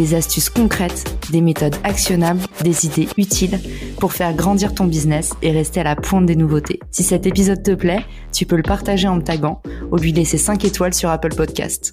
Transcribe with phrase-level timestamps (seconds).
[0.00, 3.60] des astuces concrètes, des méthodes actionnables, des idées utiles
[3.98, 6.80] pour faire grandir ton business et rester à la pointe des nouveautés.
[6.90, 9.60] Si cet épisode te plaît, tu peux le partager en me taguant
[9.92, 11.92] ou lui laisser 5 étoiles sur Apple Podcast.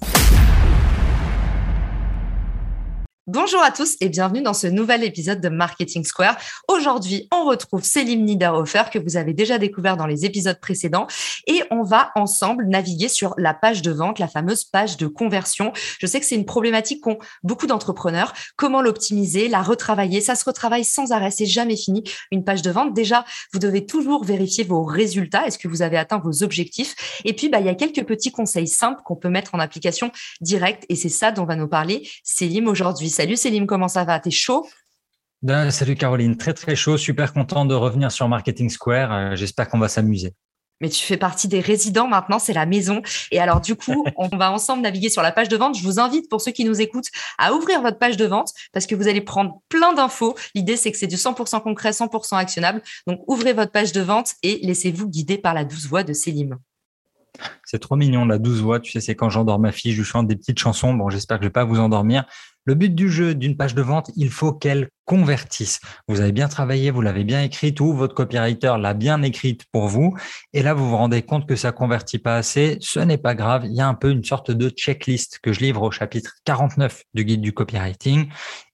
[3.30, 6.38] Bonjour à tous et bienvenue dans ce nouvel épisode de Marketing Square.
[6.66, 11.06] Aujourd'hui, on retrouve Céline Niederhofer que vous avez déjà découvert dans les épisodes précédents
[11.46, 15.74] et on va ensemble naviguer sur la page de vente, la fameuse page de conversion.
[15.98, 18.32] Je sais que c'est une problématique qu'ont beaucoup d'entrepreneurs.
[18.56, 20.22] Comment l'optimiser, la retravailler?
[20.22, 22.04] Ça se retravaille sans arrêt, c'est jamais fini.
[22.32, 25.46] Une page de vente, déjà, vous devez toujours vérifier vos résultats.
[25.46, 27.20] Est-ce que vous avez atteint vos objectifs?
[27.26, 30.12] Et puis, bah, il y a quelques petits conseils simples qu'on peut mettre en application
[30.40, 33.17] directe et c'est ça dont va nous parler Céline aujourd'hui.
[33.18, 34.20] Salut Célim, comment ça va?
[34.20, 34.64] T'es chaud?
[35.42, 39.12] Ben, Salut Caroline, très très chaud, super content de revenir sur Marketing Square.
[39.12, 40.34] Euh, j'espère qu'on va s'amuser.
[40.80, 43.02] Mais tu fais partie des résidents maintenant, c'est la maison.
[43.32, 45.76] Et alors du coup, on va ensemble naviguer sur la page de vente.
[45.76, 48.86] Je vous invite, pour ceux qui nous écoutent, à ouvrir votre page de vente parce
[48.86, 50.36] que vous allez prendre plein d'infos.
[50.54, 52.82] L'idée, c'est que c'est du 100% concret, 100% actionnable.
[53.08, 56.56] Donc ouvrez votre page de vente et laissez-vous guider par la douce voix de Célim.
[57.64, 58.78] C'est trop mignon, la douce voix.
[58.78, 60.94] Tu sais, c'est quand j'endors ma fille, je lui chante des petites chansons.
[60.94, 62.24] Bon, j'espère que je vais pas vous endormir.
[62.68, 65.80] Le but du jeu d'une page de vente, il faut qu'elle convertisse.
[66.06, 69.88] Vous avez bien travaillé, vous l'avez bien écrite ou votre copywriter l'a bien écrite pour
[69.88, 70.14] vous.
[70.52, 72.76] Et là, vous vous rendez compte que ça convertit pas assez.
[72.82, 73.64] Ce n'est pas grave.
[73.64, 77.04] Il y a un peu une sorte de checklist que je livre au chapitre 49
[77.14, 78.28] du guide du copywriting.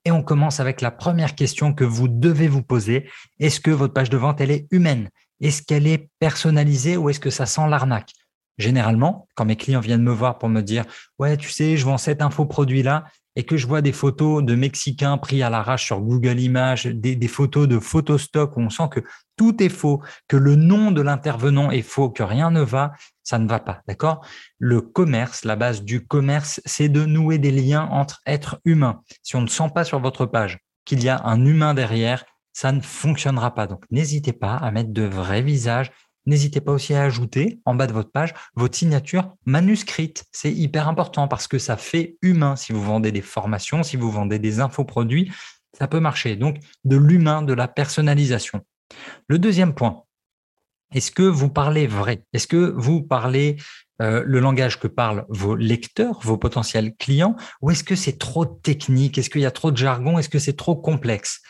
[0.04, 3.08] Et on commence avec la première question que vous devez vous poser.
[3.38, 5.08] Est-ce que votre page de vente, elle est humaine?
[5.40, 8.10] Est-ce qu'elle est personnalisée ou est-ce que ça sent l'arnaque?
[8.58, 10.84] Généralement, quand mes clients viennent me voir pour me dire,
[11.20, 13.04] ouais, tu sais, je vends cet infoproduit là,
[13.36, 17.28] et que je vois des photos de Mexicains pris à l'arrache sur Google Images, des,
[17.28, 19.00] photos de photostock où on sent que
[19.36, 22.92] tout est faux, que le nom de l'intervenant est faux, que rien ne va,
[23.22, 24.24] ça ne va pas, d'accord?
[24.58, 29.00] Le commerce, la base du commerce, c'est de nouer des liens entre êtres humains.
[29.22, 32.70] Si on ne sent pas sur votre page qu'il y a un humain derrière, ça
[32.70, 33.66] ne fonctionnera pas.
[33.66, 35.90] Donc, n'hésitez pas à mettre de vrais visages,
[36.26, 40.24] N'hésitez pas aussi à ajouter en bas de votre page votre signature manuscrite.
[40.32, 42.56] C'est hyper important parce que ça fait humain.
[42.56, 45.30] Si vous vendez des formations, si vous vendez des infoproduits,
[45.76, 46.36] ça peut marcher.
[46.36, 48.62] Donc, de l'humain, de la personnalisation.
[49.28, 50.04] Le deuxième point,
[50.92, 52.22] est-ce que vous parlez vrai?
[52.32, 53.56] Est-ce que vous parlez
[54.00, 58.44] euh, le langage que parlent vos lecteurs, vos potentiels clients, ou est-ce que c'est trop
[58.44, 59.18] technique?
[59.18, 60.18] Est-ce qu'il y a trop de jargon?
[60.18, 61.42] Est-ce que c'est trop complexe?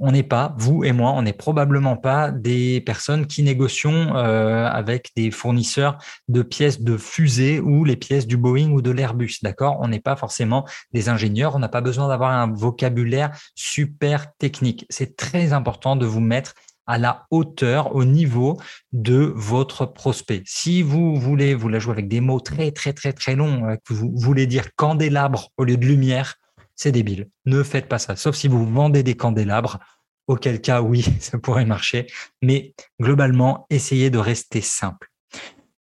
[0.00, 4.66] On n'est pas, vous et moi, on n'est probablement pas des personnes qui négocions euh,
[4.66, 5.98] avec des fournisseurs
[6.28, 9.78] de pièces de fusée ou les pièces du Boeing ou de l'Airbus, d'accord?
[9.80, 14.86] On n'est pas forcément des ingénieurs, on n'a pas besoin d'avoir un vocabulaire super technique.
[14.90, 16.54] C'est très important de vous mettre
[16.88, 18.58] à la hauteur, au niveau
[18.92, 20.42] de votre prospect.
[20.46, 23.76] Si vous voulez, vous la jouer avec des mots très, très, très, très longs, euh,
[23.84, 26.36] que vous voulez dire candélabre au lieu de lumière,
[26.78, 27.28] c'est débile.
[27.44, 29.80] Ne faites pas ça, sauf si vous vendez des candélabres,
[30.28, 32.06] auquel cas, oui, ça pourrait marcher.
[32.40, 35.10] Mais globalement, essayez de rester simple.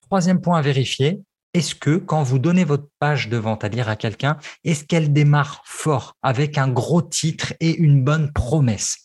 [0.02, 1.22] Troisième point à vérifier,
[1.54, 5.14] est-ce que quand vous donnez votre page de vente à lire à quelqu'un, est-ce qu'elle
[5.14, 8.98] démarre fort avec un gros titre et une bonne promesse?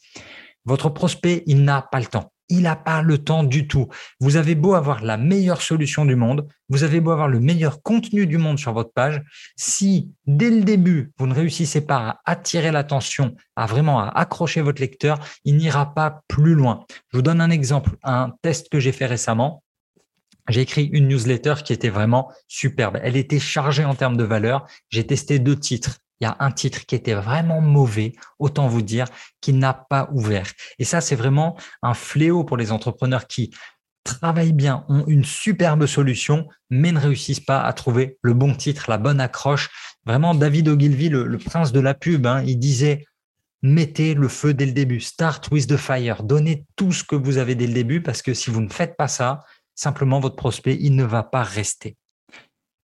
[0.64, 3.88] Votre prospect, il n'a pas le temps il n'a pas le temps du tout.
[4.20, 7.82] Vous avez beau avoir la meilleure solution du monde, vous avez beau avoir le meilleur
[7.82, 9.22] contenu du monde sur votre page,
[9.56, 14.60] si dès le début, vous ne réussissez pas à attirer l'attention, à vraiment à accrocher
[14.60, 16.84] votre lecteur, il n'ira pas plus loin.
[17.10, 19.62] Je vous donne un exemple, un test que j'ai fait récemment.
[20.48, 22.98] J'ai écrit une newsletter qui était vraiment superbe.
[23.02, 24.66] Elle était chargée en termes de valeur.
[24.90, 28.80] J'ai testé deux titres il y a un titre qui était vraiment mauvais, autant vous
[28.80, 29.08] dire
[29.40, 30.46] qu'il n'a pas ouvert.
[30.78, 33.52] Et ça, c'est vraiment un fléau pour les entrepreneurs qui
[34.04, 38.84] travaillent bien, ont une superbe solution, mais ne réussissent pas à trouver le bon titre,
[38.88, 39.68] la bonne accroche.
[40.06, 43.04] Vraiment, David Ogilvy, le, prince de la pub, hein, il disait
[43.62, 47.38] mettez le feu dès le début, start with the fire, donnez tout ce que vous
[47.38, 49.42] avez dès le début, parce que si vous ne faites pas ça,
[49.74, 51.96] simplement votre prospect, il ne va pas rester.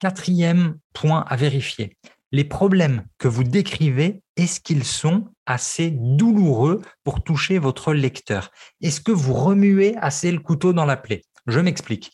[0.01, 1.97] Quatrième point à vérifier,
[2.33, 8.51] les problèmes que vous décrivez, est-ce qu'ils sont assez douloureux pour toucher votre lecteur?
[8.83, 11.23] Est-ce que vous remuez assez le couteau dans la plaie?
[11.47, 12.13] Je m'explique.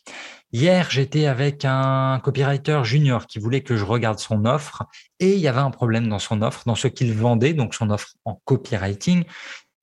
[0.53, 4.83] Hier, j'étais avec un copywriter junior qui voulait que je regarde son offre
[5.19, 7.89] et il y avait un problème dans son offre, dans ce qu'il vendait, donc son
[7.89, 9.25] offre en copywriting.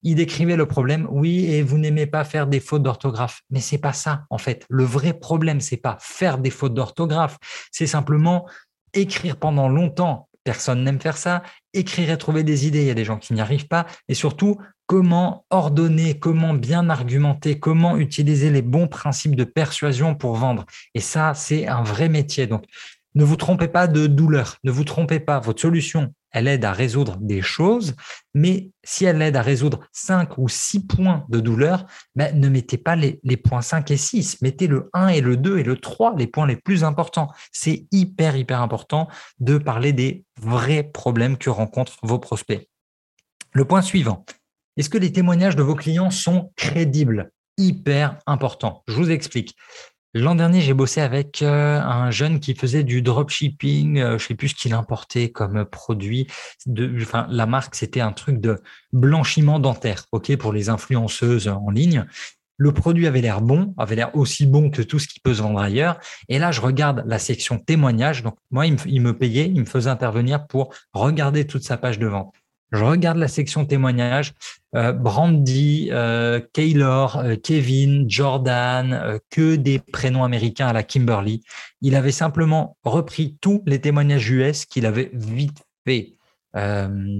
[0.02, 3.42] Il décrivait le problème, oui, et vous n'aimez pas faire des fautes d'orthographe.
[3.50, 4.64] Mais c'est pas ça, en fait.
[4.68, 7.36] Le vrai problème, c'est pas faire des fautes d'orthographe.
[7.70, 8.48] C'est simplement
[8.94, 10.28] écrire pendant longtemps.
[10.44, 11.42] Personne n'aime faire ça.
[11.72, 12.80] Écrire et trouver des idées.
[12.80, 13.86] Il y a des gens qui n'y arrivent pas.
[14.08, 20.34] Et surtout, comment ordonner, comment bien argumenter, comment utiliser les bons principes de persuasion pour
[20.34, 20.66] vendre.
[20.94, 22.46] Et ça, c'est un vrai métier.
[22.46, 22.64] Donc,
[23.14, 24.56] ne vous trompez pas de douleur.
[24.64, 25.38] Ne vous trompez pas.
[25.38, 27.94] Votre solution, elle aide à résoudre des choses,
[28.34, 31.84] mais si elle aide à résoudre 5 ou 6 points de douleur,
[32.16, 35.36] ben, ne mettez pas les, les, points 5 et 6, mettez le 1 et le
[35.36, 37.30] 2 et le 3, les points les plus importants.
[37.52, 39.08] C'est hyper, hyper important
[39.40, 42.66] de parler des vrais problèmes que rencontrent vos prospects.
[43.52, 44.24] Le point suivant,
[44.78, 47.30] est-ce que les témoignages de vos clients sont crédibles?
[47.58, 48.82] Hyper important.
[48.88, 49.54] Je vous explique.
[50.14, 53.98] L'an dernier, j'ai bossé avec euh, un jeune qui faisait du dropshipping.
[53.98, 56.26] Euh, je sais plus ce qu'il importait comme produit.
[57.00, 58.60] Enfin, la marque, c'était un truc de
[58.92, 62.04] blanchiment dentaire, ok, pour les influenceuses en ligne.
[62.58, 65.40] Le produit avait l'air bon, avait l'air aussi bon que tout ce qui peut se
[65.40, 65.98] vendre ailleurs.
[66.28, 68.22] Et là, je regarde la section témoignages.
[68.22, 72.06] Donc, moi, il me payait, il me faisait intervenir pour regarder toute sa page de
[72.06, 72.34] vente.
[72.72, 74.32] Je regarde la section témoignages.
[74.74, 81.42] Euh, Brandy, euh, Kaylor, euh, Kevin, Jordan, euh, que des prénoms américains à la Kimberly.
[81.82, 86.14] Il avait simplement repris tous les témoignages US qu'il avait vite fait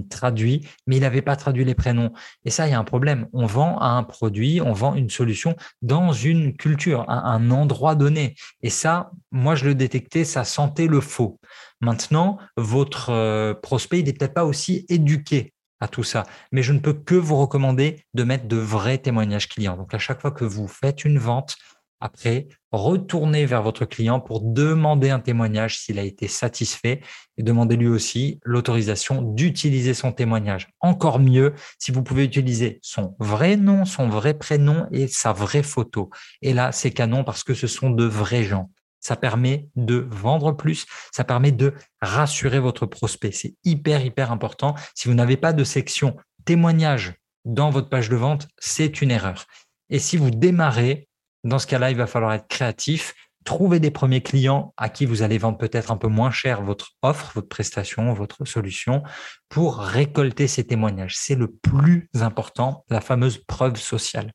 [0.09, 2.11] traduit, mais il n'avait pas traduit les prénoms.
[2.45, 3.27] Et ça, il y a un problème.
[3.33, 8.35] On vend un produit, on vend une solution dans une culture, à un endroit donné.
[8.61, 11.39] Et ça, moi, je le détectais, ça sentait le faux.
[11.81, 16.23] Maintenant, votre prospect, il n'est peut-être pas aussi éduqué à tout ça.
[16.51, 19.75] Mais je ne peux que vous recommander de mettre de vrais témoignages clients.
[19.75, 21.57] Donc, à chaque fois que vous faites une vente,
[22.03, 26.99] après, retournez vers votre client pour demander un témoignage s'il a été satisfait
[27.37, 30.67] et demandez lui aussi l'autorisation d'utiliser son témoignage.
[30.81, 35.63] Encore mieux si vous pouvez utiliser son vrai nom, son vrai prénom et sa vraie
[35.63, 36.09] photo.
[36.41, 40.53] Et là, c'est canon parce que ce sont de vrais gens ça permet de vendre
[40.53, 43.33] plus, ça permet de rassurer votre prospect.
[43.33, 44.75] C'est hyper, hyper important.
[44.95, 46.15] Si vous n'avez pas de section
[46.45, 47.13] témoignage
[47.43, 49.45] dans votre page de vente, c'est une erreur.
[49.89, 51.09] Et si vous démarrez,
[51.43, 53.13] dans ce cas-là, il va falloir être créatif,
[53.43, 56.91] trouver des premiers clients à qui vous allez vendre peut-être un peu moins cher votre
[57.01, 59.03] offre, votre prestation, votre solution
[59.49, 61.15] pour récolter ces témoignages.
[61.17, 64.31] C'est le plus important, la fameuse preuve sociale.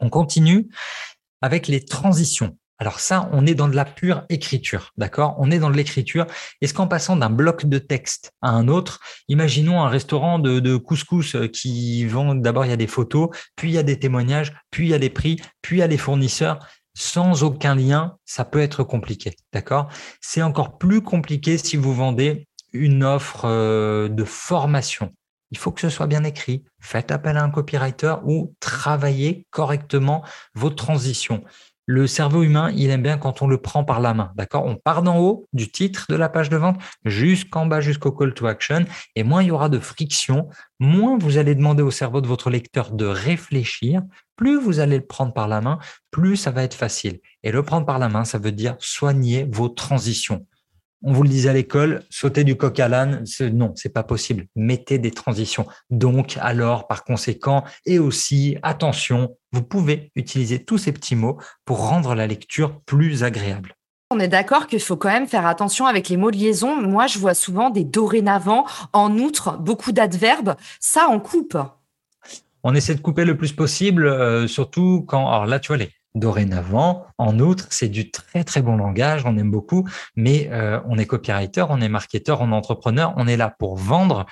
[0.00, 0.68] On continue
[1.40, 2.56] avec les transitions.
[2.82, 5.36] Alors ça, on est dans de la pure écriture, d'accord?
[5.38, 6.26] On est dans de l'écriture.
[6.60, 8.98] Est-ce qu'en passant d'un bloc de texte à un autre,
[9.28, 13.70] imaginons un restaurant de, couscous euh, qui vend, d'abord il y a des photos, puis
[13.70, 15.86] il y a des témoignages, puis il y a les prix, puis il y a
[15.86, 16.58] les fournisseurs.
[16.92, 19.88] Sans aucun lien, ça peut être compliqué, d'accord?
[20.20, 25.14] C'est encore plus compliqué si vous vendez une offre euh, de formation.
[25.52, 26.64] Il faut que ce soit bien écrit.
[26.80, 30.24] Faites appel à un copywriter ou travaillez correctement
[30.54, 31.44] vos transitions
[31.86, 34.32] le cerveau humain, il aime bien quand on le prend par la main.
[34.36, 34.64] D'accord?
[34.64, 38.34] On part d'en haut du titre de la page de vente jusqu'en bas, jusqu'au call
[38.34, 38.84] to action.
[39.16, 40.48] Et moins il y aura de friction,
[40.78, 44.02] moins vous allez demander au cerveau de votre lecteur de réfléchir.
[44.36, 45.78] Plus vous allez le prendre par la main,
[46.10, 47.20] plus ça va être facile.
[47.42, 50.46] Et le prendre par la main, ça veut dire soigner vos transitions
[51.02, 54.46] on vous le disait à l'école, sauter du coq à l'âne, non, c'est pas possible.
[54.54, 55.66] Mettez des transitions.
[55.90, 61.86] Donc, alors, par conséquent, et aussi, attention, vous pouvez utiliser tous ces petits mots pour
[61.86, 63.74] rendre la lecture plus agréable.
[64.10, 66.76] On est d'accord qu'il faut quand même faire attention avec les mots de liaison.
[66.76, 70.54] Moi, je vois souvent des dorénavant, en outre, beaucoup d'adverbes.
[70.80, 71.56] Ça, on coupe.
[72.62, 75.90] On essaie de couper le plus possible, euh, surtout quand, alors là, tu vois, les,
[76.14, 77.06] dorénavant.
[77.18, 81.06] En outre, c'est du très très bon langage, on aime beaucoup, mais euh, on est
[81.06, 84.26] copywriter, on est marketeur, on est entrepreneur, on est là pour vendre.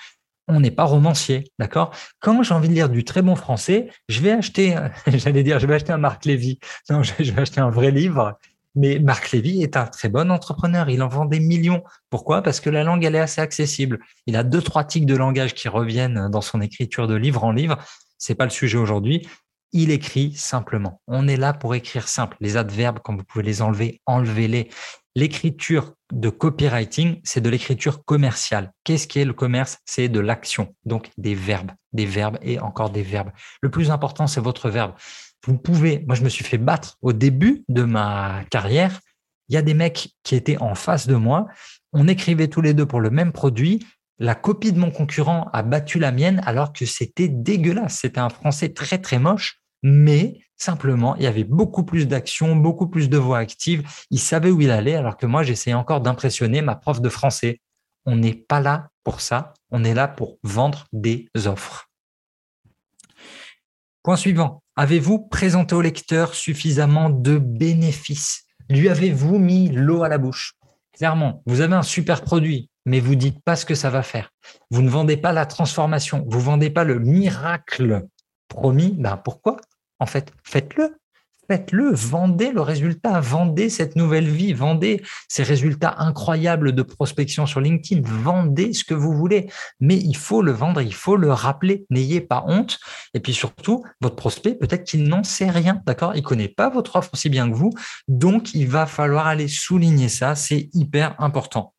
[0.48, 1.94] On n'est pas romancier, d'accord?
[2.18, 5.66] Quand j'ai envie de lire du très bon français, je vais acheter, j'allais dire, je
[5.66, 6.58] vais acheter un Marc Lévy.
[6.90, 8.36] Non, je vais acheter un vrai livre.
[8.74, 10.88] Mais Marc Lévy est un très bon entrepreneur.
[10.90, 11.82] Il en vend des millions.
[12.08, 12.42] Pourquoi?
[12.42, 14.00] Parce que la langue, elle est assez accessible.
[14.26, 17.52] Il a deux, trois tics de langage qui reviennent dans son écriture de livre en
[17.52, 17.78] livre.
[18.18, 19.26] C'est pas le sujet aujourd'hui
[19.72, 21.00] il écrit simplement.
[21.06, 22.36] On est là pour écrire simple.
[22.40, 24.70] Les adverbes, quand vous pouvez les enlever, enlevez-les.
[25.16, 28.72] L'écriture de copywriting, c'est de l'écriture commerciale.
[28.84, 29.78] Qu'est-ce qui est le commerce?
[29.84, 33.30] C'est de l'action, donc des verbes, des verbes et encore des verbes.
[33.60, 34.92] Le plus important, c'est votre verbe.
[35.46, 39.00] Vous pouvez, moi je me suis fait battre au début de ma carrière.
[39.48, 41.46] Il y a des mecs qui étaient en face de moi.
[41.92, 43.84] On écrivait tous les deux pour le même produit
[44.20, 48.00] la copie de mon concurrent a battu la mienne alors que c'était dégueulasse.
[48.00, 52.88] C'était un français très très moche mais simplement, il y avait beaucoup plus d'actions, beaucoup
[52.88, 53.88] plus de voix actives.
[54.10, 57.60] Il savait où il allait, alors que moi, j'essayais encore d'impressionner ma prof de français.
[58.04, 61.88] On n'est pas là pour ça, on est là pour vendre des offres.
[64.02, 64.62] Point suivant.
[64.76, 68.44] Avez-vous présenté au lecteur suffisamment de bénéfices?
[68.70, 70.54] Lui avez-vous mis l'eau à la bouche?
[70.92, 74.30] Clairement, vous avez un super produit, mais vous dites pas ce que ça va faire.
[74.70, 78.06] Vous ne vendez pas la transformation, vous vendez pas le miracle
[78.48, 78.94] promis.
[78.98, 79.56] Ben pourquoi?
[80.00, 80.96] En fait, faites-le.
[81.48, 87.60] Faites-le, vendez le résultat, vendez cette nouvelle vie, vendez ces résultats incroyables de prospection sur
[87.60, 91.86] LinkedIn, vendez ce que vous voulez, mais il faut le vendre, il faut le rappeler,
[91.90, 92.78] n'ayez pas honte.
[93.14, 96.14] Et puis surtout, votre prospect, peut-être qu'il n'en sait rien, d'accord?
[96.14, 97.70] Il connaît pas votre offre aussi bien que vous,
[98.06, 101.74] donc il va falloir aller souligner ça, c'est hyper important.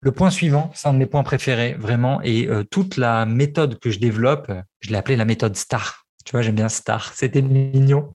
[0.00, 3.78] Le point suivant, c'est un de mes points préférés, vraiment, et euh, toute la méthode
[3.78, 4.50] que je développe,
[4.80, 6.07] je l'ai appelée la méthode STAR.
[6.28, 8.12] Tu vois, j'aime bien STAR, c'était mignon.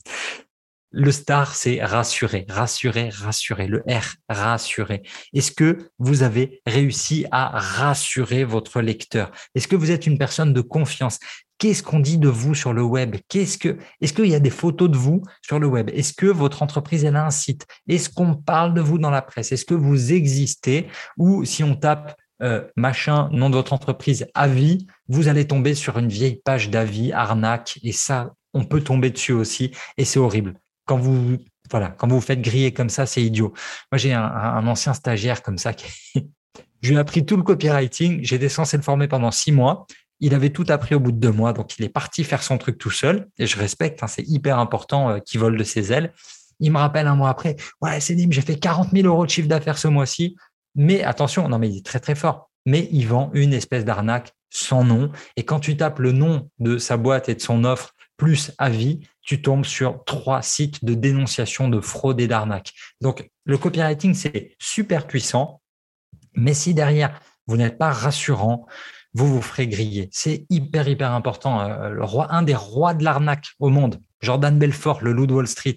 [0.91, 3.65] Le star, c'est rassurer, rassurer, rassurer.
[3.65, 5.01] Le R, rassurer.
[5.34, 9.32] Est-ce que vous avez réussi à rassurer votre lecteur?
[9.55, 11.17] Est-ce que vous êtes une personne de confiance?
[11.58, 13.15] Qu'est-ce qu'on dit de vous sur le web?
[13.29, 15.89] Qu'est-ce que Est-ce qu'il y a des photos de vous sur le web?
[15.91, 17.65] Est-ce que votre entreprise elle a un site?
[17.88, 19.51] Est-ce qu'on parle de vous dans la presse?
[19.51, 20.86] Est-ce que vous existez?
[21.17, 25.97] Ou si on tape euh, machin, nom de votre entreprise, avis, vous allez tomber sur
[25.97, 30.55] une vieille page d'avis, arnaque, et ça, on peut tomber dessus aussi, et c'est horrible
[30.85, 31.38] quand vous
[31.71, 33.53] voilà, quand vous faites griller comme ça, c'est idiot.
[33.91, 35.88] Moi, j'ai un, ancien stagiaire comme ça qui
[36.81, 38.19] je lui ai appris tout le copywriting.
[38.23, 39.88] J'étais censé le former pendant six mois.
[40.19, 42.57] Il avait tout appris au bout de deux mois, donc il est parti faire son
[42.57, 43.27] truc tout seul.
[43.39, 46.13] Et je respecte, hein, c'est hyper important euh, qu'il vole de ses ailes.
[46.59, 49.47] Il me rappelle un mois après, ouais, Cédim, j'ai fait 40 000 euros de chiffre
[49.47, 50.35] d'affaires ce mois-ci.
[50.75, 52.50] Mais attention, non, mais il est très très fort.
[52.65, 55.12] Mais il vend une espèce d'arnaque sans nom.
[55.36, 59.01] Et quand tu tapes le nom de sa boîte et de son offre plus avis,
[59.22, 62.72] tu tombes sur trois sites de dénonciation de fraude et d'arnaque.
[63.01, 65.62] Donc, le copywriting, c'est super puissant,
[66.36, 68.65] mais si derrière, vous n'êtes pas rassurant,
[69.13, 70.10] vous vous ferez griller.
[70.12, 71.62] C'est hyper, hyper important.
[71.62, 75.75] Euh, un des rois de l'arnaque au monde, Jordan Belfort, le loup de Wall Street,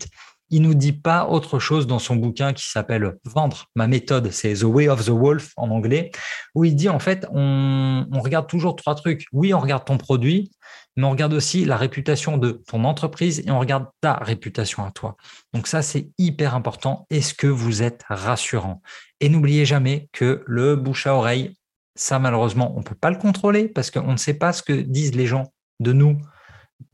[0.50, 3.66] il nous dit pas autre chose dans son bouquin qui s'appelle Vendre.
[3.74, 6.10] Ma méthode, c'est The Way of the Wolf en anglais,
[6.54, 9.26] où il dit en fait, on, on regarde toujours trois trucs.
[9.32, 10.50] Oui, on regarde ton produit,
[10.96, 14.90] mais on regarde aussi la réputation de ton entreprise et on regarde ta réputation à
[14.90, 15.16] toi.
[15.52, 17.06] Donc ça, c'est hyper important.
[17.10, 18.82] Est-ce que vous êtes rassurant?
[19.20, 21.56] Et n'oubliez jamais que le bouche à oreille,
[21.94, 24.72] ça malheureusement, on ne peut pas le contrôler parce qu'on ne sait pas ce que
[24.72, 26.18] disent les gens de nous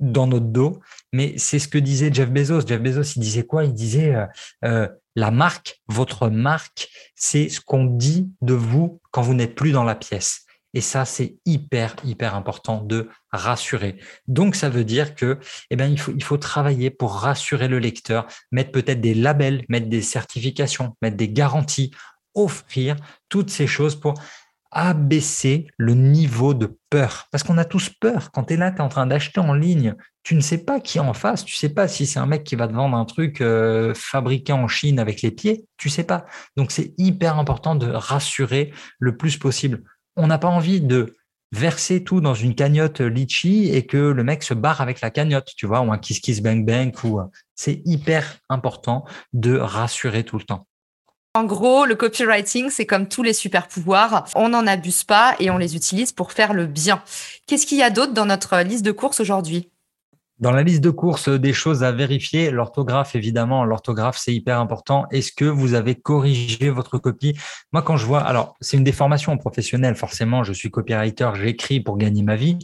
[0.00, 0.80] dans notre dos,
[1.12, 2.66] mais c'est ce que disait Jeff Bezos.
[2.66, 3.64] Jeff Bezos, il disait quoi?
[3.64, 4.26] Il disait euh,
[4.64, 9.72] euh, la marque, votre marque, c'est ce qu'on dit de vous quand vous n'êtes plus
[9.72, 10.44] dans la pièce.
[10.74, 13.98] Et ça, c'est hyper, hyper important de rassurer.
[14.26, 15.38] Donc, ça veut dire que,
[15.70, 19.66] eh bien, il faut, il faut travailler pour rassurer le lecteur, mettre peut-être des labels,
[19.68, 21.90] mettre des certifications, mettre des garanties,
[22.34, 22.96] offrir
[23.28, 24.14] toutes ces choses pour
[24.72, 27.28] abaisser le niveau de peur.
[27.30, 28.30] Parce qu'on a tous peur.
[28.32, 30.80] Quand tu es là, tu es en train d'acheter en ligne, tu ne sais pas
[30.80, 32.96] qui est en face, tu sais pas si c'est un mec qui va te vendre
[32.96, 36.24] un truc euh, fabriqué en Chine avec les pieds, tu sais pas.
[36.56, 39.82] Donc c'est hyper important de rassurer le plus possible
[40.16, 41.14] on n'a pas envie de
[41.52, 45.50] verser tout dans une cagnotte litchi et que le mec se barre avec la cagnotte,
[45.56, 47.20] tu vois, ou un kiss kiss bang bang ou
[47.54, 50.66] c'est hyper important de rassurer tout le temps.
[51.34, 54.28] En gros, le copywriting, c'est comme tous les super pouvoirs.
[54.34, 57.02] On n'en abuse pas et on les utilise pour faire le bien.
[57.46, 59.70] Qu'est-ce qu'il y a d'autre dans notre liste de courses aujourd'hui?
[60.40, 62.50] Dans la liste de courses, des choses à vérifier.
[62.50, 65.06] L'orthographe, évidemment, l'orthographe, c'est hyper important.
[65.10, 67.34] Est-ce que vous avez corrigé votre copie?
[67.72, 71.96] Moi, quand je vois, alors, c'est une déformation professionnelle, forcément, je suis copywriter, j'écris pour
[71.96, 72.58] gagner ma vie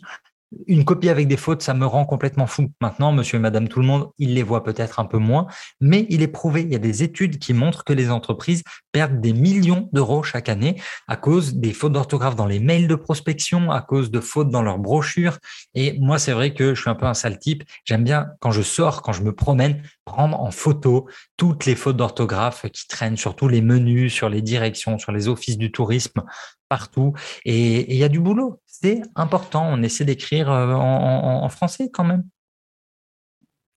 [0.67, 2.71] une copie avec des fautes, ça me rend complètement fou.
[2.81, 5.47] Maintenant, monsieur et madame tout le monde, ils les voient peut-être un peu moins,
[5.81, 8.63] mais il est prouvé, il y a des études qui montrent que les entreprises
[8.93, 12.95] perdent des millions d'euros chaque année à cause des fautes d'orthographe dans les mails de
[12.95, 15.39] prospection, à cause de fautes dans leurs brochures.
[15.75, 17.65] Et moi, c'est vrai que je suis un peu un sale type.
[17.85, 21.97] J'aime bien, quand je sors, quand je me promène, prendre en photo toutes les fautes
[21.97, 26.23] d'orthographe qui traînent sur tous les menus, sur les directions, sur les offices du tourisme,
[26.69, 27.13] partout.
[27.45, 29.69] Et il y a du boulot c'est important.
[29.71, 32.25] On essaie d'écrire euh, en, français quand même.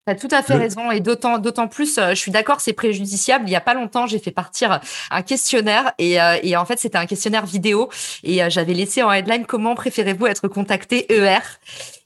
[0.07, 2.73] Tu as tout à fait raison et d'autant, d'autant plus, euh, je suis d'accord, c'est
[2.73, 3.45] préjudiciable.
[3.45, 4.79] Il n'y a pas longtemps, j'ai fait partir
[5.11, 7.89] un questionnaire et, euh, et en fait, c'était un questionnaire vidéo
[8.23, 11.39] et j'avais laissé en headline comment préférez-vous être contacté ER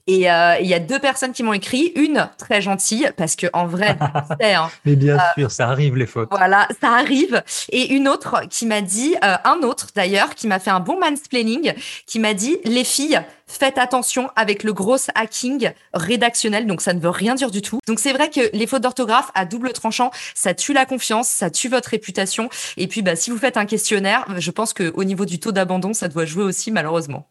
[0.08, 3.48] Et euh, il y a deux personnes qui m'ont écrit, une très gentille parce que
[3.54, 3.98] en vrai,
[4.42, 6.30] hein, mais bien euh, sûr, ça arrive les fautes.
[6.30, 7.42] Voilà, ça arrive.
[7.72, 11.00] Et une autre qui m'a dit, euh, un autre d'ailleurs, qui m'a fait un bon
[11.00, 11.74] mansplaining,
[12.06, 17.00] qui m'a dit les filles, faites attention avec le gros hacking rédactionnel, donc ça ne
[17.00, 17.80] veut rien dire du tout.
[17.88, 21.50] Donc c'est vrai que les fautes d'orthographe à double tranchant, ça tue la confiance, ça
[21.50, 22.50] tue votre réputation.
[22.78, 25.52] Et puis bah si vous faites un questionnaire, je pense que au niveau du taux
[25.52, 27.28] d'abandon, ça doit jouer aussi malheureusement.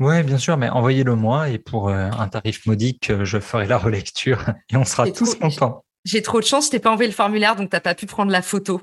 [0.00, 3.66] Oui, bien sûr, mais envoyez-le moi et pour euh, un tarif modique, euh, je ferai
[3.66, 5.84] la relecture et on sera tous contents.
[6.04, 8.06] J'ai trop de chance, je t'ai pas envoyé le formulaire, donc tu n'as pas pu
[8.06, 8.80] prendre la photo.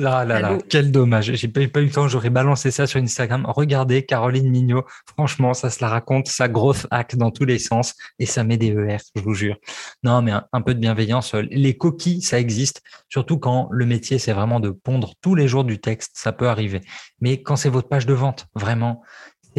[0.00, 1.32] Là, là, là, quel dommage.
[1.34, 3.44] J'ai pas, pas eu le temps, j'aurais balancé ça sur Instagram.
[3.48, 4.84] Regardez Caroline Mignot.
[5.06, 8.56] Franchement, ça se la raconte, ça grosse hack dans tous les sens et ça met
[8.56, 9.56] des ER, je vous jure.
[10.04, 11.34] Non, mais un, peu de bienveillance.
[11.34, 15.64] Les coquilles, ça existe, surtout quand le métier, c'est vraiment de pondre tous les jours
[15.64, 16.12] du texte.
[16.14, 16.80] Ça peut arriver.
[17.20, 19.02] Mais quand c'est votre page de vente, vraiment,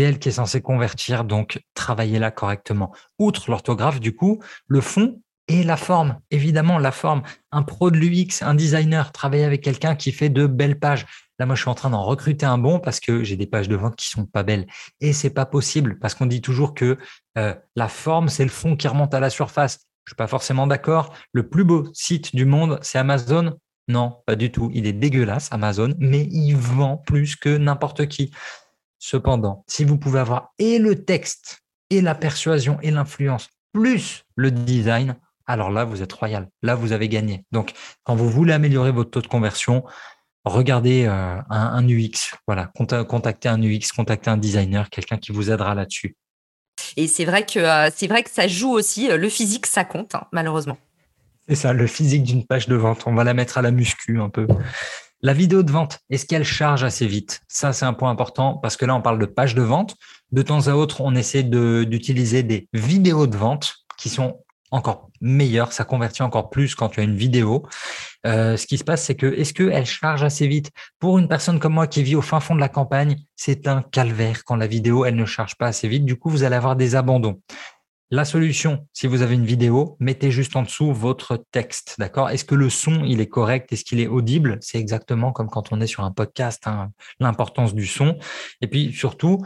[0.02, 2.92] elle qui est censée convertir, donc travaillez-la correctement.
[3.18, 7.24] Outre l'orthographe, du coup, le fond et la forme, évidemment, la forme.
[7.52, 11.08] Un pro de l'UX, un designer, travailler avec quelqu'un qui fait de belles pages.
[11.40, 13.68] Là, moi, je suis en train d'en recruter un bon parce que j'ai des pages
[13.68, 14.68] de vente qui sont pas belles.
[15.02, 16.98] Et c'est pas possible parce qu'on dit toujours que
[17.38, 19.80] euh, la forme, c'est le fond qui remonte à la surface.
[20.06, 21.14] Je suis pas forcément d'accord.
[21.34, 23.58] Le plus beau site du monde, c'est Amazon.
[23.88, 24.70] Non, pas du tout.
[24.74, 28.32] Il est dégueulasse, Amazon, mais il vend plus que n'importe qui.
[29.00, 34.52] Cependant, si vous pouvez avoir et le texte, et la persuasion, et l'influence, plus le
[34.52, 35.16] design,
[35.48, 36.48] alors là, vous êtes royal.
[36.62, 37.44] Là, vous avez gagné.
[37.52, 37.72] Donc,
[38.04, 39.84] quand vous voulez améliorer votre taux de conversion,
[40.46, 42.36] regardez euh, un, UX.
[42.46, 46.16] Voilà, contactez un UX, contactez un designer, quelqu'un qui vous aidera là-dessus.
[46.98, 49.10] Et c'est vrai que euh, c'est vrai que ça joue aussi.
[49.10, 50.78] Euh, le physique, ça compte, hein, malheureusement.
[51.48, 53.04] C'est ça, le physique d'une page de vente.
[53.08, 54.46] On va la mettre à la muscu un peu.
[55.22, 57.42] La vidéo de vente, est-ce qu'elle charge assez vite?
[57.50, 59.98] Ça, c'est un point important parce que là, on parle de page de vente.
[60.32, 64.40] De temps à autre, on essaie d'utiliser des vidéos de vente qui sont
[64.72, 65.74] encore meilleures.
[65.74, 67.68] Ça convertit encore plus quand tu as une vidéo.
[68.26, 70.72] Euh, ce qui se passe, c'est que est-ce qu'elle charge assez vite?
[71.00, 73.82] Pour une personne comme moi qui vit au fin fond de la campagne, c'est un
[73.82, 76.06] calvaire quand la vidéo, elle ne charge pas assez vite.
[76.06, 77.42] Du coup, vous allez avoir des abandons.
[78.12, 82.32] La solution, si vous avez une vidéo, mettez juste en dessous votre texte, d'accord?
[82.32, 83.72] Est-ce que le son, il est correct?
[83.72, 84.58] Est-ce qu'il est audible?
[84.62, 86.90] C'est exactement comme quand on est sur un podcast, hein,
[87.20, 88.18] l'importance du son.
[88.62, 89.38] Et puis surtout,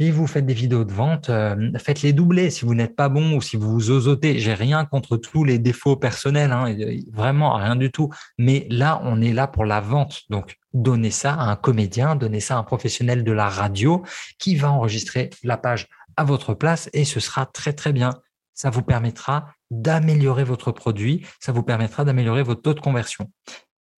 [0.00, 3.36] si vous faites des vidéos de vente, euh, faites-les doubler si vous n'êtes pas bon
[3.36, 4.38] ou si vous vous osotez.
[4.38, 6.74] J'ai rien contre tous les défauts personnels, hein,
[7.12, 8.08] vraiment rien du tout.
[8.38, 10.22] Mais là, on est là pour la vente.
[10.30, 14.02] Donc, donnez ça à un comédien, donnez ça à un professionnel de la radio
[14.38, 18.10] qui va enregistrer la page à votre place et ce sera très très bien.
[18.54, 23.30] Ça vous permettra d'améliorer votre produit, ça vous permettra d'améliorer votre taux de conversion.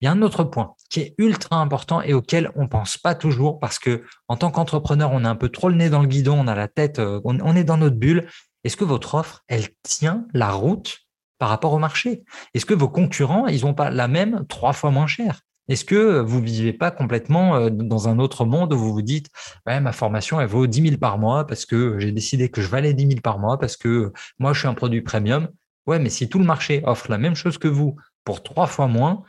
[0.00, 3.14] Il y a un autre point qui est ultra important et auquel on pense pas
[3.14, 6.08] toujours parce que en tant qu'entrepreneur, on a un peu trop le nez dans le
[6.08, 8.28] guidon, on a la tête, euh, on est dans notre bulle.
[8.64, 10.98] Est-ce que votre offre, elle tient la route
[11.38, 12.24] par rapport au marché?
[12.52, 15.40] Est-ce que vos concurrents, ils n'ont pas la même trois fois moins cher?
[15.68, 19.02] Est-ce que vous ne vivez pas complètement euh, dans un autre monde où vous vous
[19.02, 19.28] dites
[19.66, 22.68] ouais, ma formation, elle vaut 10 000 par mois parce que j'ai décidé que je
[22.68, 25.48] valais 10 000 par mois parce que moi, je suis un produit premium.
[25.86, 28.88] Ouais, mais si tout le marché offre la même chose que vous pour trois fois
[28.88, 29.22] moins,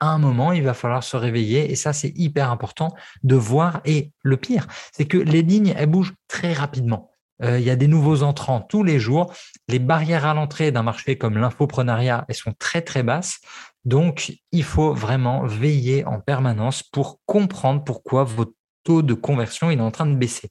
[0.00, 1.70] à un moment, il va falloir se réveiller.
[1.70, 3.80] Et ça, c'est hyper important de voir.
[3.84, 7.10] Et le pire, c'est que les lignes, elles bougent très rapidement.
[7.42, 9.32] Euh, il y a des nouveaux entrants tous les jours.
[9.68, 13.40] Les barrières à l'entrée d'un marché comme l'infoprenariat, elles sont très, très basses.
[13.84, 18.52] Donc, il faut vraiment veiller en permanence pour comprendre pourquoi votre
[18.84, 20.50] taux de conversion est en train de baisser.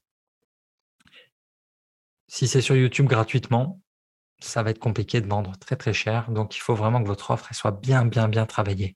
[2.27, 3.81] Si c'est sur YouTube gratuitement,
[4.39, 6.31] ça va être compliqué de vendre très très cher.
[6.31, 8.95] Donc, il faut vraiment que votre offre soit bien, bien, bien travaillée.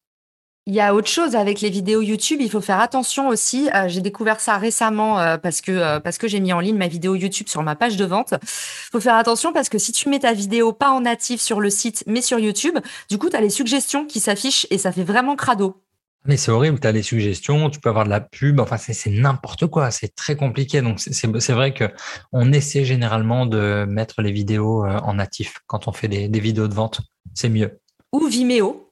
[0.65, 3.69] Il y a autre chose avec les vidéos YouTube, il faut faire attention aussi.
[3.76, 6.78] Euh, j'ai découvert ça récemment euh, parce que euh, parce que j'ai mis en ligne
[6.78, 8.32] ma vidéo YouTube sur ma page de vente.
[8.32, 11.60] Il faut faire attention parce que si tu mets ta vidéo pas en natif sur
[11.60, 12.78] le site mais sur YouTube,
[13.10, 15.84] du coup tu as les suggestions qui s'affichent et ça fait vraiment crado.
[16.23, 19.10] Mais c'est horrible, tu as les suggestions, tu peux avoir de la pub, enfin c'est
[19.10, 20.82] n'importe quoi, c'est très compliqué.
[20.82, 21.91] Donc c'est vrai que
[22.32, 26.69] on essaie généralement de mettre les vidéos en natif quand on fait des, des vidéos
[26.69, 27.02] de vente,
[27.34, 27.82] c'est mieux.
[28.13, 28.83] Ou Vimeo,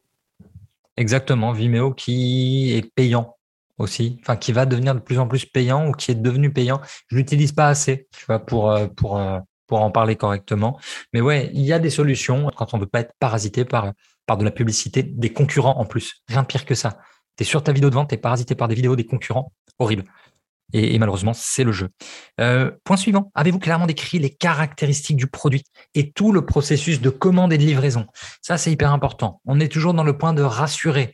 [0.98, 3.38] Exactement, Vimeo qui est payant
[3.78, 6.82] aussi, enfin qui va devenir de plus en plus payant ou qui est devenu payant.
[7.10, 10.80] Je l'utilise pas assez, tu vois, pour euh, pour euh, pour en parler correctement.
[11.14, 13.94] Mais ouais, il y a des solutions quand on veut pas être parasité par
[14.26, 16.22] par de la publicité des concurrents en plus.
[16.28, 17.00] Rien de pire que ça.
[17.38, 19.52] Tu es sur ta vidéo de vente, tu es parasité par des vidéos des concurrents.
[19.80, 20.04] Horrible.
[20.74, 21.90] Et, malheureusement, c'est le jeu.
[22.40, 25.64] Euh, point suivant, avez-vous clairement décrit les caractéristiques du produit
[25.96, 28.06] et tout le processus de commande et de livraison?
[28.42, 29.42] Ça, c'est hyper important.
[29.46, 31.12] On est toujours dans le point de rassurer.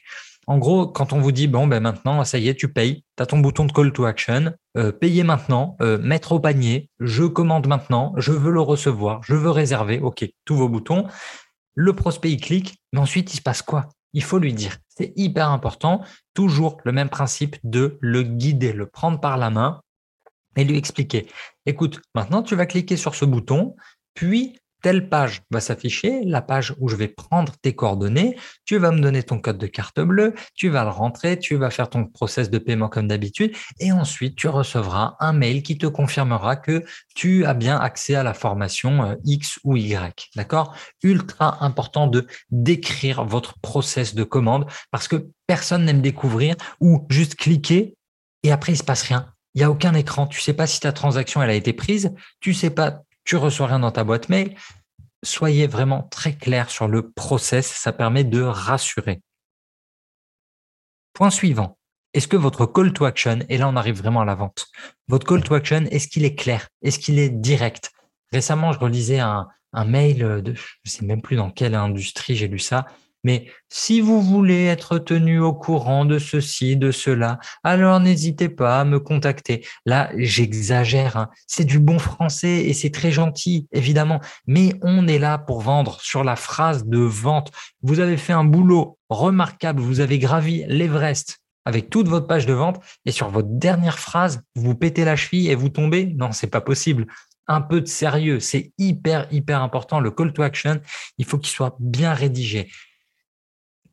[0.50, 3.24] En gros, quand on vous dit, bon, ben maintenant, ça y est, tu payes, tu
[3.24, 7.26] as ton bouton de call to action, euh, payer maintenant, euh, mettre au panier, je
[7.26, 11.06] commande maintenant, je veux le recevoir, je veux réserver, OK, tous vos boutons.
[11.76, 13.90] Le prospect, il clique, mais ensuite, il se passe quoi?
[14.14, 14.78] Il faut lui dire.
[14.98, 16.02] C'est hyper important.
[16.34, 19.82] Toujours le même principe de le guider, le prendre par la main
[20.56, 21.28] et lui expliquer.
[21.68, 23.76] Écoute, maintenant, tu vas cliquer sur ce bouton,
[24.16, 28.92] puis telle page va s'afficher, la page où je vais prendre tes coordonnées, tu vas
[28.92, 32.06] me donner ton code de carte bleue, tu vas le rentrer, tu vas faire ton
[32.06, 36.84] process de paiement comme d'habitude, et ensuite tu recevras un mail qui te confirmera que
[37.16, 40.30] tu as bien accès à la formation euh, X ou Y.
[40.36, 40.76] D'accord?
[41.04, 47.36] Ultra important de décrire votre process de commande parce que personne n'aime découvrir ou juste
[47.36, 47.96] cliquer
[48.44, 49.34] et après il se passe rien.
[49.56, 50.28] Il n'y a aucun écran.
[50.28, 52.14] Tu sais pas si ta transaction a été prise.
[52.40, 54.56] Tu sais pas tu reçois rien dans ta boîte mail.
[55.22, 59.22] Soyez vraiment très clair sur le process, ça permet de rassurer.
[61.14, 61.78] Point suivant.
[62.14, 64.68] Est-ce que votre call to action, et là on arrive vraiment à la vente,
[65.08, 66.70] votre call to action, est-ce qu'il est clair?
[66.82, 67.92] Est-ce qu'il est direct?
[68.32, 69.48] Récemment, je relisais un,
[69.86, 72.86] mail je ne sais même plus dans quelle industrie j'ai lu ça,
[73.28, 78.80] mais si vous voulez être tenu au courant de ceci, de cela, alors n'hésitez pas
[78.80, 79.66] à me contacter.
[79.86, 81.18] Là, j'exagère.
[81.18, 81.30] Hein.
[81.46, 84.22] C'est du bon français et c'est très gentil, évidemment.
[84.46, 87.52] Mais on est là pour vendre sur la phrase de vente.
[87.82, 89.82] Vous avez fait un boulot remarquable.
[89.82, 94.42] Vous avez gravi l'Everest avec toute votre page de vente et sur votre dernière phrase,
[94.56, 96.06] vous pétez la cheville et vous tombez.
[96.06, 97.08] Non, c'est pas possible
[97.48, 98.40] un peu de sérieux.
[98.40, 100.00] C'est hyper, hyper important.
[100.00, 100.80] Le call to action,
[101.18, 102.70] il faut qu'il soit bien rédigé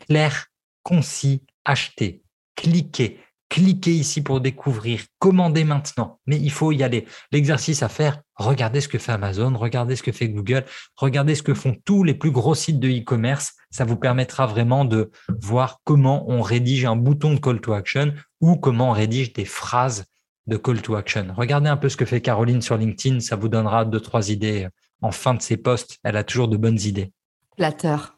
[0.09, 0.47] clair,
[0.83, 2.23] concis, acheter,
[2.57, 6.21] cliquez, cliquez ici pour découvrir, commandez maintenant.
[6.27, 7.07] Mais il faut y aller.
[7.33, 10.65] L'exercice à faire, regardez ce que fait Amazon, regardez ce que fait Google,
[10.97, 13.55] regardez ce que font tous les plus gros sites de e-commerce.
[13.71, 18.13] Ça vous permettra vraiment de voir comment on rédige un bouton de call to action
[18.41, 20.05] ou comment on rédige des phrases
[20.47, 21.29] de call to action.
[21.37, 24.69] Regardez un peu ce que fait Caroline sur LinkedIn, ça vous donnera deux, trois idées
[25.01, 25.99] en fin de ses posts.
[26.03, 27.13] Elle a toujours de bonnes idées.
[27.57, 28.14] Flatteur.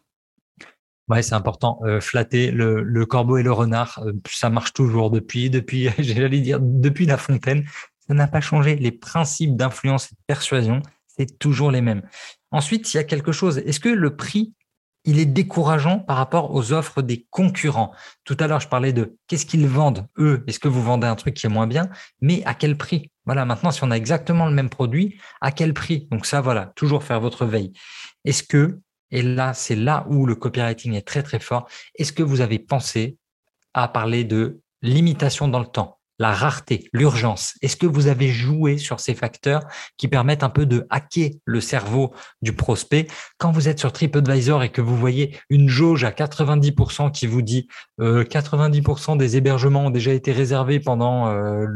[1.09, 1.79] Ouais, c'est important.
[1.85, 6.59] Euh, flatter le, corbeau et le renard, euh, ça marche toujours depuis, depuis, j'allais dire,
[6.61, 7.65] depuis La Fontaine.
[8.09, 8.77] Ça n'a pas changé.
[8.77, 12.03] Les principes d'influence et de persuasion, c'est toujours les mêmes.
[12.51, 13.59] Ensuite, il y a quelque chose.
[13.59, 14.53] Est-ce que le prix,
[15.05, 17.93] il est décourageant par rapport aux offres des concurrents?
[18.25, 20.43] Tout à l'heure, je parlais de qu'est-ce qu'ils vendent, eux?
[20.49, 21.89] Est-ce que vous vendez un truc qui est moins bien?
[22.21, 23.13] Mais à quel prix?
[23.27, 26.09] Voilà, maintenant, si on a exactement le même produit, à quel prix?
[26.11, 27.73] Donc ça, voilà, toujours faire votre veille.
[28.25, 31.69] Est-ce que et là, c'est là où le copywriting est très très fort.
[31.95, 33.17] Est-ce que vous avez pensé
[33.75, 37.55] à parler de limitation dans le temps, la rareté, l'urgence?
[37.63, 39.63] Est-ce que vous avez joué sur ces facteurs
[39.97, 43.07] qui permettent un peu de hacker le cerveau du prospect?
[43.39, 47.43] Quand vous êtes sur TripAdvisor et que vous voyez une jauge à 90% qui vous
[47.43, 47.69] dit
[48.01, 51.67] euh, 90% des hébergements ont déjà été réservés pendant, euh,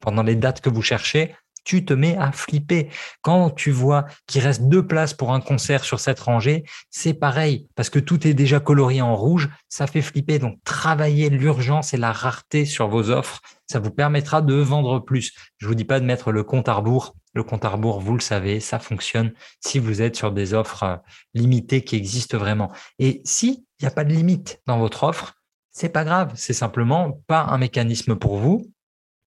[0.00, 1.34] pendant les dates que vous cherchez,
[1.68, 2.88] tu te mets à flipper.
[3.20, 7.68] Quand tu vois qu'il reste deux places pour un concert sur cette rangée, c'est pareil,
[7.74, 10.38] parce que tout est déjà colorié en rouge, ça fait flipper.
[10.38, 13.42] Donc, travaillez l'urgence et la rareté sur vos offres.
[13.70, 15.34] Ça vous permettra de vendre plus.
[15.58, 17.14] Je vous dis pas de mettre le compte à rebours.
[17.34, 20.82] Le compte à rebours, vous le savez, ça fonctionne si vous êtes sur des offres
[20.84, 20.96] euh,
[21.34, 22.72] limitées qui existent vraiment.
[22.98, 25.34] Et s'il n'y a pas de limite dans votre offre,
[25.70, 26.32] c'est pas grave.
[26.34, 28.72] C'est simplement pas un mécanisme pour vous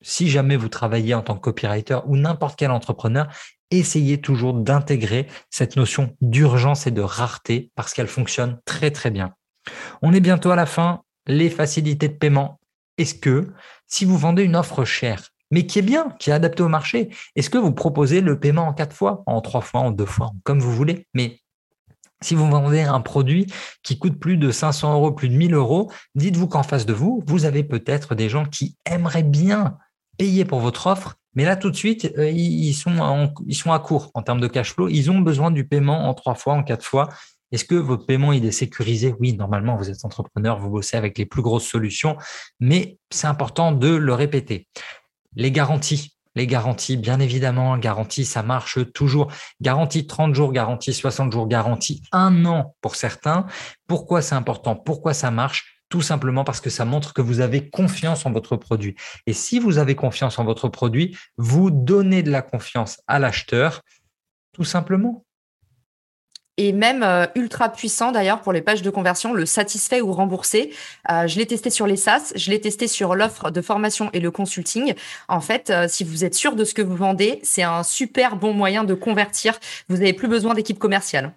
[0.01, 3.27] si jamais vous travaillez en tant que copywriter ou n'importe quel entrepreneur,
[3.69, 9.33] essayez toujours d'intégrer cette notion d'urgence et de rareté parce qu'elle fonctionne très très bien.
[10.01, 11.01] On est bientôt à la fin.
[11.27, 12.59] Les facilités de paiement.
[12.97, 13.51] Est-ce que
[13.87, 17.09] si vous vendez une offre chère, mais qui est bien, qui est adaptée au marché,
[17.35, 20.31] est-ce que vous proposez le paiement en quatre fois, en trois fois, en deux fois,
[20.43, 21.07] comme vous voulez?
[21.13, 21.39] Mais
[22.21, 23.51] si vous vendez un produit
[23.83, 27.23] qui coûte plus de 500 euros, plus de 1000 euros, dites-vous qu'en face de vous,
[27.25, 29.77] vous avez peut-être des gens qui aimeraient bien
[30.21, 33.79] payer pour votre offre, mais là, tout de suite, euh, ils, sont ils sont à
[33.79, 34.87] court en termes de cash flow.
[34.87, 37.09] Ils ont besoin du paiement en trois fois, en quatre fois.
[37.51, 39.15] Est-ce que votre paiement est sécurisé?
[39.19, 42.17] Oui, normalement, vous êtes entrepreneur, vous bossez avec les plus grosses solutions,
[42.59, 44.67] mais c'est important de le répéter.
[45.35, 46.15] Les garanties.
[46.35, 49.31] Les garanties, bien évidemment, garantie, ça marche toujours.
[49.59, 53.47] Garantie 30 jours, garantie 60 jours, garantie un an pour certains.
[53.87, 54.75] Pourquoi c'est important?
[54.75, 55.80] Pourquoi ça marche?
[55.91, 58.95] Tout simplement parce que ça montre que vous avez confiance en votre produit.
[59.27, 63.81] Et si vous avez confiance en votre produit, vous donnez de la confiance à l'acheteur,
[64.53, 65.25] tout simplement.
[66.57, 70.73] Et même euh, ultra puissant d'ailleurs pour les pages de conversion, le satisfait ou remboursé.
[71.09, 74.19] Euh, je l'ai testé sur les SaaS, je l'ai testé sur l'offre de formation et
[74.19, 74.93] le consulting.
[75.27, 78.37] En fait, euh, si vous êtes sûr de ce que vous vendez, c'est un super
[78.37, 79.59] bon moyen de convertir.
[79.89, 81.33] Vous n'avez plus besoin d'équipe commerciale.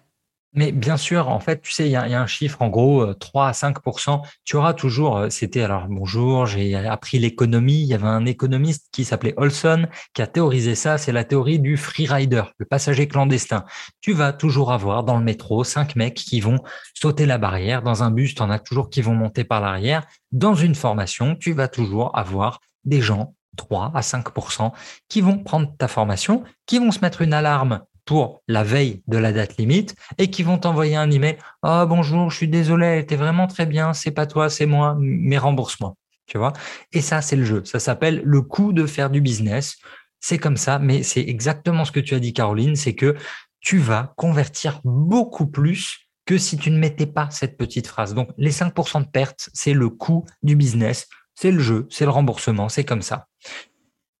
[0.55, 3.45] Mais bien sûr, en fait, tu sais, il y, a un chiffre, en gros, 3
[3.45, 7.81] euh, à 5% Tu auras toujours, euh, c'était, alors bonjour, j'ai appris l'économie.
[7.81, 10.97] Il y avait un économiste qui s'appelait Olson qui a théorisé ça.
[10.97, 13.65] C'est la théorie du freerider, le passager clandestin.
[13.99, 16.59] Tu vas toujours avoir dans le métro cinq mecs qui vont
[16.93, 17.81] sauter la barrière.
[17.81, 20.05] Dans un bus, tu en as toujours qui vont monter par l'arrière.
[20.31, 24.71] Dans une formation, tu vas toujours avoir des gens 3 à 5%
[25.09, 29.17] qui vont prendre ta formation, qui vont se mettre une alarme pour la veille de
[29.17, 31.37] la date limite et qui vont t'envoyer un email.
[31.63, 35.37] Ah bonjour, je suis désolé, était vraiment très bien, c'est pas toi, c'est moi, mais
[35.37, 35.95] rembourse-moi.
[36.27, 36.53] Tu vois?
[36.91, 37.63] Et ça, c'est le jeu.
[37.65, 39.77] Ça s'appelle le coût de faire du business.
[40.19, 43.15] C'est comme ça, mais c'est exactement ce que tu as dit, Caroline, c'est que
[43.59, 48.15] tu vas convertir beaucoup plus que si tu ne mettais pas cette petite phrase.
[48.15, 52.11] Donc, les 5% de perte, c'est le coût du business, c'est le jeu, c'est le
[52.11, 53.27] remboursement, c'est comme ça.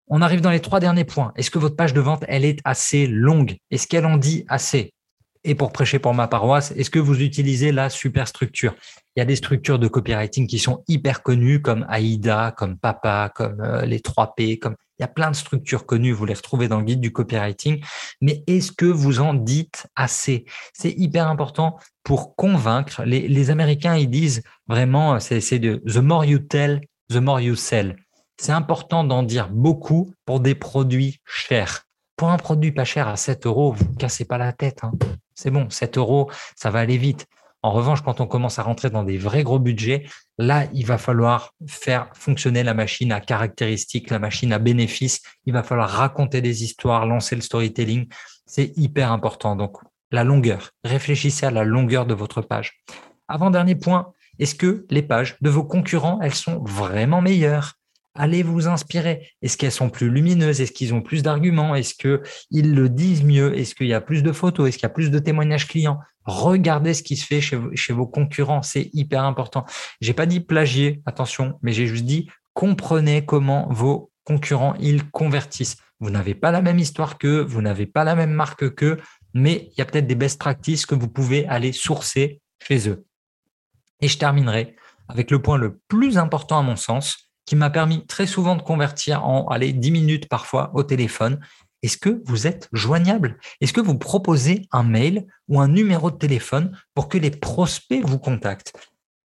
[0.07, 1.31] On arrive dans les trois derniers points.
[1.35, 3.57] Est-ce que votre page de vente, elle est assez longue?
[3.71, 4.93] Est-ce qu'elle en dit assez?
[5.43, 8.75] Et pour prêcher pour ma paroisse, est-ce que vous utilisez la superstructure?
[9.15, 13.31] Il y a des structures de copywriting qui sont hyper connues, comme AIDA, comme Papa,
[13.33, 16.67] comme euh, les 3P, comme il y a plein de structures connues, vous les retrouvez
[16.67, 17.83] dans le guide du copywriting.
[18.21, 20.45] Mais est-ce que vous en dites assez?
[20.73, 23.03] C'est hyper important pour convaincre.
[23.05, 27.55] Les, les Américains, ils disent vraiment, c'est de the more you tell, the more you
[27.55, 27.95] sell
[28.37, 31.85] c'est important d'en dire beaucoup pour des produits chers.
[32.15, 34.83] Pour un produit pas cher à 7 euros, vous ne cassez pas la tête.
[34.83, 34.91] Hein.
[35.33, 37.27] C'est bon, 7 euros, ça va aller vite.
[37.61, 40.05] En revanche, quand on commence à rentrer dans des vrais gros budgets,
[40.37, 45.21] là, il va falloir faire fonctionner la machine à caractéristiques, la machine à bénéfices.
[45.45, 48.07] Il va falloir raconter des histoires, lancer le storytelling.
[48.45, 49.55] C'est hyper important.
[49.55, 49.77] Donc,
[50.11, 50.71] la longueur.
[50.83, 52.83] Réfléchissez à la longueur de votre page.
[53.27, 57.73] Avant-dernier point, est-ce que les pages de vos concurrents, elles sont vraiment meilleures?
[58.15, 59.29] Allez vous inspirer.
[59.41, 60.61] Est-ce qu'elles sont plus lumineuses?
[60.61, 61.75] Est-ce qu'ils ont plus d'arguments?
[61.75, 63.57] Est-ce qu'ils le disent mieux?
[63.57, 64.67] Est-ce qu'il y a plus de photos?
[64.67, 65.99] Est-ce qu'il y a plus de témoignages clients?
[66.23, 69.63] Regardez ce qui se fait chez, vos concurrents, c'est hyper important.
[70.01, 75.77] J'ai pas dit plagier, attention, mais j'ai juste dit comprenez comment vos concurrents ils convertissent.
[75.99, 78.97] Vous n'avez pas la même histoire qu'eux, vous n'avez pas la même marque qu'eux,
[79.35, 83.05] mais il y a peut-être des best practices que vous pouvez aller sourcer chez eux.
[84.01, 84.75] Et je terminerai
[85.07, 88.61] avec le point le plus important à mon sens, qui m'a permis très souvent de
[88.61, 91.39] convertir en allez, 10 minutes parfois au téléphone.
[91.83, 93.37] Est-ce que vous êtes joignable?
[93.61, 98.03] Est-ce que vous proposez un mail ou un numéro de téléphone pour que les prospects
[98.03, 98.73] vous contactent?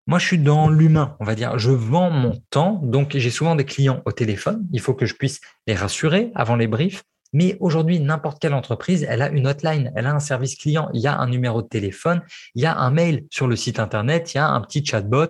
[0.07, 1.57] Moi, je suis dans l'humain, on va dire.
[1.59, 4.67] Je vends mon temps, donc j'ai souvent des clients au téléphone.
[4.73, 7.03] Il faut que je puisse les rassurer avant les briefs.
[7.31, 11.01] Mais aujourd'hui, n'importe quelle entreprise, elle a une hotline, elle a un service client, il
[11.01, 12.23] y a un numéro de téléphone,
[12.55, 15.29] il y a un mail sur le site internet, il y a un petit chatbot,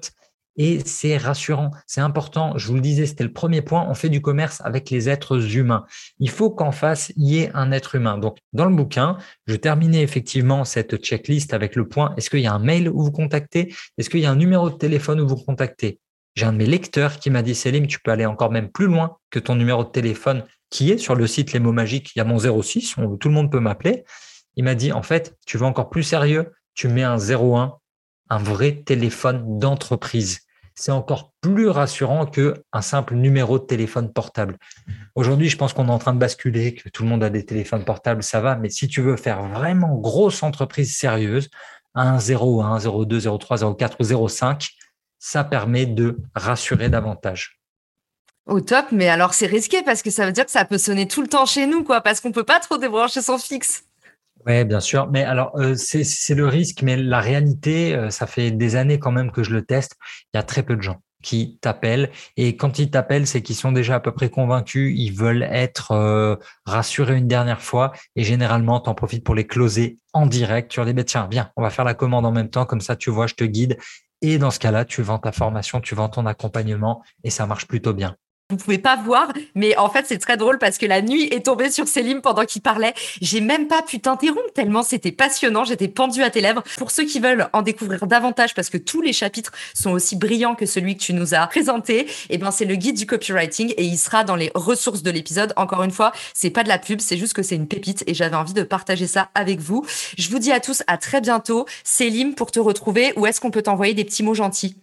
[0.60, 2.58] et c'est rassurant, c'est important.
[2.58, 3.88] Je vous le disais, c'était le premier point.
[3.89, 5.86] On fait du commerce avec les êtres humains.
[6.19, 8.17] Il faut qu'en face, il y ait un être humain.
[8.17, 9.17] Donc, dans le bouquin,
[9.48, 13.02] je terminais effectivement cette checklist avec le point est-ce qu'il y a un mail où
[13.02, 16.02] vous contactez Est-ce qu'il y a un numéro de téléphone où vous contactez
[16.36, 18.88] J'ai un de mes lecteurs qui m'a dit Célim, tu peux aller encore même plus
[18.88, 22.12] loin que ton numéro de téléphone qui est sur le site Les mots magiques.
[22.17, 24.04] Il y a mon 06, tout le monde peut m'appeler.
[24.58, 27.78] Il m'a dit en fait, tu veux encore plus sérieux Tu mets un 01
[28.30, 30.41] un vrai téléphone d'entreprise
[30.80, 34.58] c'est encore plus rassurant qu'un simple numéro de téléphone portable.
[35.13, 37.46] Aujourd'hui, je pense qu'on est en train de basculer, que tout le monde a des
[37.46, 41.50] téléphones portables, ça va, mais si tu veux faire vraiment grosse entreprise sérieuse,
[41.96, 44.70] un 01, 02, 03, 04 ou 05,
[45.20, 47.60] ça permet de rassurer davantage.
[48.46, 51.10] Au top, mais alors c'est risqué parce que ça veut dire que ça peut sonner
[51.10, 53.84] tout le temps chez nous, quoi, parce qu'on peut pas trop débrancher son fixe.
[54.45, 55.10] Oui, bien sûr.
[55.12, 59.12] Mais alors, euh, c'est le risque, mais la réalité, euh, ça fait des années quand
[59.12, 59.95] même que je le teste.
[60.34, 62.10] Il y a très peu de gens qui t'appellent.
[62.38, 64.93] Et quand ils t'appellent, c'est qu'ils sont déjà à peu près convaincus.
[64.97, 67.91] Ils veulent être euh, rassurés une dernière fois.
[68.15, 70.71] Et généralement, tu en profites pour les closer en direct.
[70.71, 72.65] Tu leur dis, bah, tiens, viens, on va faire la commande en même temps.
[72.65, 73.78] Comme ça, tu vois, je te guide.
[74.21, 77.67] Et dans ce cas-là, tu vends ta formation, tu vends ton accompagnement et ça marche
[77.67, 78.15] plutôt bien.
[78.51, 81.45] Vous pouvez pas voir, mais en fait, c'est très drôle parce que la nuit est
[81.45, 82.95] tombée sur Célim pendant qu'il parlait.
[83.21, 85.65] J'ai même pas pu t'interrompre tellement c'était passionnant.
[85.65, 86.63] J'étais pendue à tes lèvres.
[86.79, 90.55] Pour ceux qui veulent en découvrir davantage, parce que tous les chapitres sont aussi brillants
[90.55, 93.83] que celui que tu nous as présenté, eh ben, c'est le guide du copywriting et
[93.83, 95.53] il sera dans les ressources de l'épisode.
[95.55, 98.15] Encore une fois, c'est pas de la pub, c'est juste que c'est une pépite et
[98.15, 99.85] j'avais envie de partager ça avec vous.
[100.17, 101.67] Je vous dis à tous à très bientôt.
[101.83, 104.75] Célim, pour te retrouver, où est-ce qu'on peut t'envoyer des petits mots gentils?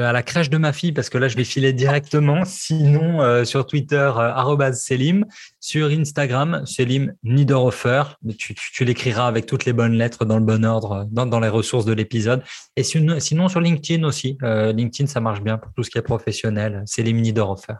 [0.00, 2.44] Euh, à la crèche de ma fille parce que là je vais filer directement.
[2.44, 5.26] Sinon euh, sur Twitter euh, @selim,
[5.60, 8.04] sur Instagram Selim Niederhofer.
[8.38, 11.48] Tu, tu, l'écriras avec toutes les bonnes lettres dans le bon ordre dans, dans les
[11.48, 12.42] ressources de l'épisode.
[12.76, 14.38] Et sinon, sinon, sur LinkedIn aussi.
[14.42, 16.82] LinkedIn ça marche bien pour tout ce qui est professionnel.
[16.86, 17.74] Selim Niederhofer.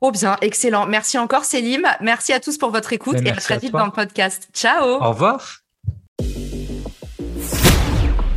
[0.00, 0.86] Trop bien, excellent.
[0.86, 1.82] Merci encore Selim.
[2.02, 4.48] Merci à tous pour votre écoute et à très vite dans le podcast.
[4.52, 5.02] Ciao.
[5.02, 5.65] Au revoir.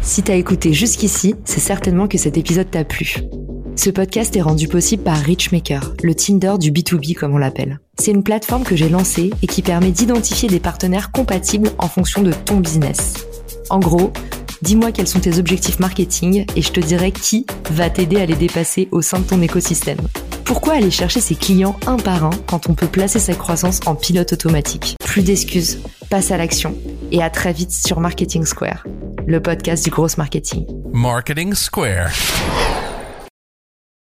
[0.02, 3.18] Si t'as écouté jusqu'ici, c'est certainement que cet épisode t'a plu.
[3.76, 7.80] Ce podcast est rendu possible par Richmaker, le Tinder du B2B comme on l'appelle.
[8.00, 12.22] C'est une plateforme que j'ai lancée et qui permet d'identifier des partenaires compatibles en fonction
[12.22, 13.26] de ton business.
[13.70, 14.12] En gros,
[14.62, 18.36] dis-moi quels sont tes objectifs marketing et je te dirai qui va t'aider à les
[18.36, 20.00] dépasser au sein de ton écosystème.
[20.46, 23.96] Pourquoi aller chercher ses clients un par un quand on peut placer sa croissance en
[23.96, 24.96] pilote automatique?
[25.06, 26.76] Plus d'excuses, passe à l'action
[27.12, 28.86] et à très vite sur Marketing Square,
[29.28, 30.66] le podcast du gros marketing.
[30.92, 32.10] Marketing Square.